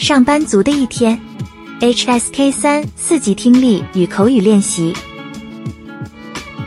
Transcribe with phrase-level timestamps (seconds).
[0.00, 1.20] 上班族的一天
[1.80, 4.94] ，HSK 三四级听力与口语练习。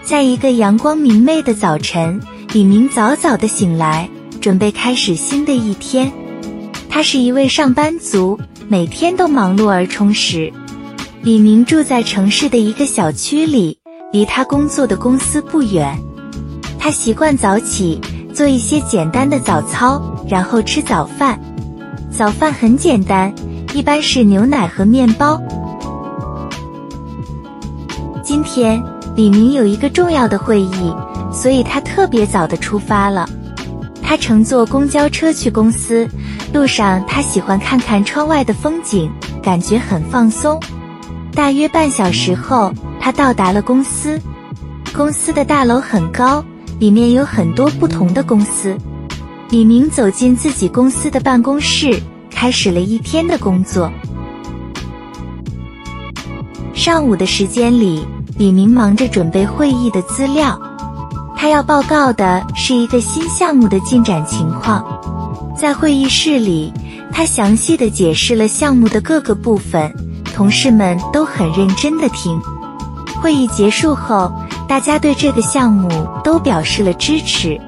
[0.04, 2.22] 在一个阳光明媚的早晨，
[2.54, 4.08] 李明早早的醒来，
[4.40, 6.12] 准备开始新的一天。
[6.88, 10.54] 他是一位上班族，每天都忙碌而充实。
[11.24, 13.80] 李明住在城市的一个小区里，
[14.12, 16.00] 离他工作的公司不远。
[16.78, 18.00] 他习惯早起，
[18.32, 21.40] 做一些简单的早操，然后吃早饭。
[22.16, 23.34] 早饭很简单，
[23.74, 25.42] 一般是牛奶和面包。
[28.22, 28.82] 今天
[29.16, 30.96] 李明有一个重要的会议，
[31.32, 33.28] 所以他特别早的出发了。
[34.04, 36.08] 他乘坐公交车去公司，
[36.54, 40.60] 路上他喜欢看看窗外的风景，感觉很放松。
[41.34, 44.22] 大约半小时后，他到达了公司。
[44.96, 46.46] 公司的大楼很高，
[46.78, 48.78] 里面有很多不同的公司。
[49.54, 53.88] 李明走进自己公司的办公室，开始了一天的工作。
[56.74, 58.04] 上午的时间里，
[58.36, 60.60] 李明忙着准备会议的资料。
[61.38, 64.84] 他要报告的是一个新项目的进展情况。
[65.56, 66.74] 在会议室里，
[67.12, 69.94] 他详细的解释了项目的各个部分，
[70.34, 72.42] 同事们都很认真的听。
[73.22, 74.34] 会议结束后，
[74.68, 75.88] 大家对这个项目
[76.24, 77.62] 都表示了支持。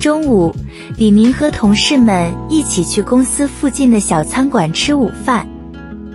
[0.00, 0.50] 中午，
[0.96, 5.46] 李明和同事们一起去公司附近的小餐馆吃午饭。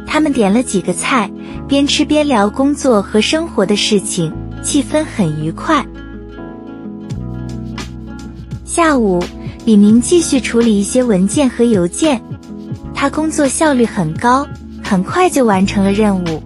[0.07, 1.29] 他们点了几个菜，
[1.67, 5.85] 边吃边聊工作和生活的事情，气氛很愉快。
[8.63, 9.23] 下午，
[9.65, 12.19] 李明继续处理一些文件和邮件。
[12.91, 14.47] 他工作效率很高，
[14.83, 16.41] 很快就完成了任务。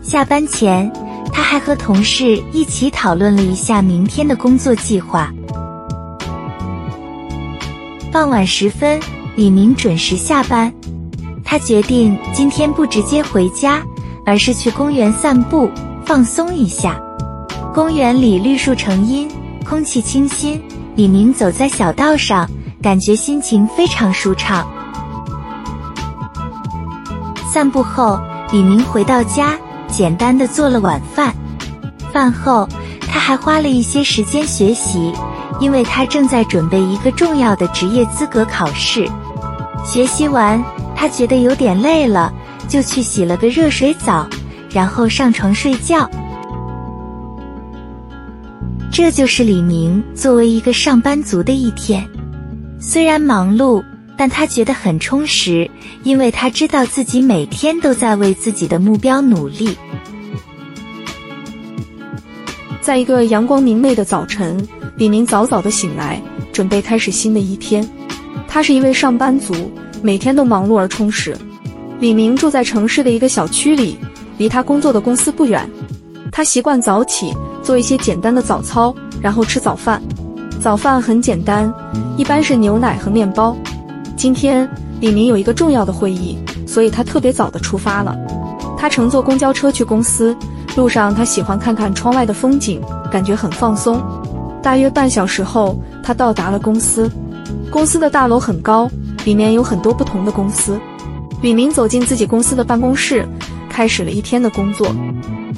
[0.00, 0.90] 下班前，
[1.30, 5.30] 他还和同事一起讨论了一下明天的工作计划。
[8.12, 9.00] 傍晚时分，
[9.36, 10.70] 李明准时下班。
[11.42, 13.82] 他决定今天不直接回家，
[14.26, 15.70] 而是去公园散步，
[16.04, 17.00] 放松一下。
[17.72, 19.26] 公园里绿树成荫，
[19.66, 20.62] 空气清新。
[20.94, 22.46] 李明走在小道上，
[22.82, 24.70] 感觉心情非常舒畅。
[27.50, 28.20] 散步后，
[28.52, 29.54] 李明回到家，
[29.88, 31.34] 简单的做了晚饭。
[32.12, 32.68] 饭后，
[33.08, 35.14] 他还花了一些时间学习。
[35.62, 39.08] 因为他正在准备一个重要的职业资格考试，
[39.86, 40.60] 学习完，
[40.96, 42.34] 他觉得有点累了，
[42.66, 44.28] 就去洗了个热水澡，
[44.72, 46.10] 然后上床睡觉。
[48.90, 52.04] 这就是李明作为一个上班族的一天，
[52.80, 53.84] 虽然忙碌，
[54.16, 55.70] 但他觉得很充实，
[56.02, 59.78] 因为他知道自己每天都在为自己的目标努力。
[62.80, 64.66] 在一个阳光明媚的早晨。
[64.94, 66.20] 李明早早的醒来，
[66.52, 67.88] 准备开始新的一天。
[68.46, 69.54] 他是一位上班族，
[70.02, 71.34] 每天都忙碌而充实。
[71.98, 73.96] 李明住在城市的一个小区里，
[74.36, 75.68] 离他工作的公司不远。
[76.30, 80.00] 他习惯早起，做一些简单的早操，然后吃早饭。
[80.60, 81.72] 早饭很简单，
[82.18, 83.56] 一般是牛奶和面包。
[84.14, 84.68] 今天
[85.00, 88.14] 李明有一个重要的会议，所以他特别早的出发了。
[88.76, 90.36] 他乘坐公交车去公司，
[90.76, 94.02] 路上他喜欢看看窗外的风景，感觉很放松。
[94.62, 97.10] 大约半小时后，他到达了公司。
[97.70, 98.88] 公司的大楼很高，
[99.24, 100.78] 里面有很多不同的公司。
[101.40, 103.26] 李明走进自己公司的办公室，
[103.68, 104.94] 开始了一天的工作。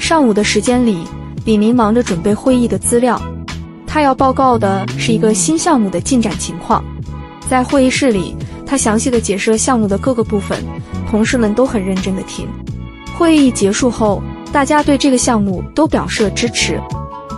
[0.00, 1.04] 上午的时间里，
[1.44, 3.20] 李明忙着准备会议的资料。
[3.86, 6.82] 他要报告的是一个新项目的进展情况。
[7.48, 8.34] 在会议室里，
[8.64, 10.58] 他详细的解释了项目的各个部分，
[11.10, 12.48] 同事们都很认真的听。
[13.18, 16.80] 会议结束后，大家对这个项目都表示了支持。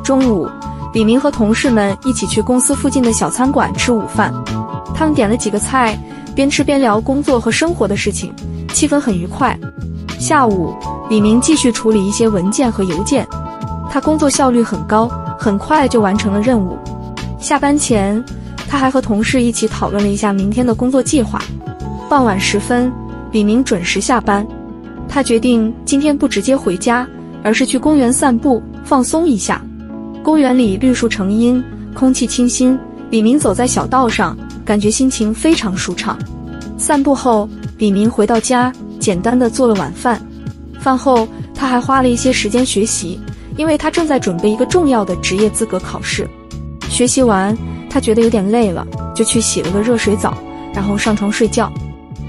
[0.04, 0.48] 中午。
[0.96, 4.32] 李明和同事们一起去公司附近的小餐馆吃午饭，
[4.94, 5.94] 他们点了几个菜，
[6.34, 8.32] 边吃边聊工作和生活的事情，
[8.72, 9.54] 气氛很愉快。
[10.18, 10.74] 下午，
[11.10, 13.26] 李明继续处理一些文件和邮件，
[13.90, 15.06] 他工作效率很高，
[15.38, 16.78] 很快就完成了任务。
[17.38, 18.24] 下班前，
[18.66, 21.38] 他还和同事一起讨论了一下明天的工作计划。
[22.09, 22.91] 傍晚时分，
[23.32, 24.47] 李明准时下班，
[25.06, 27.06] 他决定今天不直接回家，
[27.42, 29.60] 而是去公园散步，放松一下。
[30.26, 31.62] 公园里绿树成荫，
[31.94, 32.76] 空气清新。
[33.10, 36.18] 李明走在小道上，感觉心情非常舒畅。
[36.76, 40.20] 散步后，李明回到家，简单的做了晚饭。
[40.80, 43.20] 饭后，他还花了一些时间学习，
[43.56, 46.28] 因为他正在准备一个重要的职业资格考试。
[46.88, 47.56] 学习完，
[47.88, 48.84] 他觉得有点累了，
[49.14, 50.36] 就去洗了个热水澡，
[50.74, 51.72] 然后上床睡觉。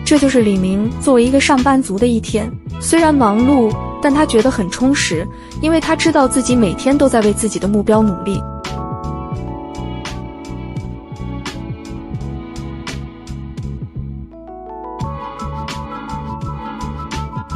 [0.05, 2.47] 这就是李明作为一个上班族的一天，
[2.79, 3.75] 虽然忙碌。
[4.01, 5.27] 但他觉得很充实，
[5.61, 8.41] 因为他知道自己每天都在为自己的目标努力。